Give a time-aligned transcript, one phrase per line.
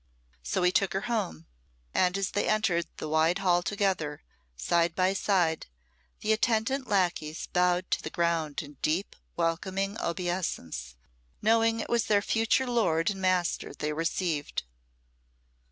[0.41, 1.45] So he took her home;
[1.93, 4.23] and as they entered the wide hall together,
[4.57, 5.67] side by side,
[6.21, 10.95] the attendant lacqueys bowed to the ground in deep, welcoming obeisance,
[11.43, 14.63] knowing it was their future lord and master they received.